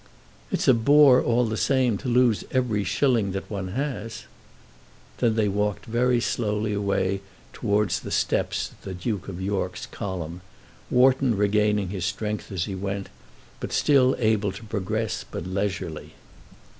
"It's 0.51 0.67
a 0.67 0.73
bore 0.73 1.21
all 1.21 1.45
the 1.45 1.55
same 1.55 1.95
to 1.99 2.07
lose 2.07 2.43
every 2.49 2.83
shilling 2.83 3.33
that 3.33 3.47
one 3.51 3.67
has." 3.73 4.23
Then 5.19 5.35
they 5.35 5.47
walked 5.47 5.85
very 5.85 6.19
slowly 6.19 6.73
away 6.73 7.21
towards 7.53 7.99
the 7.99 8.09
steps 8.09 8.71
at 8.71 8.81
the 8.81 8.95
Duke 8.95 9.27
of 9.27 9.39
York's 9.39 9.85
column, 9.85 10.41
Wharton 10.89 11.37
regaining 11.37 11.89
his 11.89 12.05
strength 12.05 12.51
as 12.51 12.65
he 12.65 12.73
went, 12.73 13.09
but 13.59 13.71
still 13.71 14.15
able 14.17 14.51
to 14.53 14.63
progress 14.63 15.23
but 15.29 15.45
leisurely. 15.45 16.15